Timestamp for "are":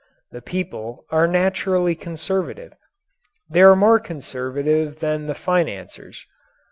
1.11-1.27, 3.61-3.75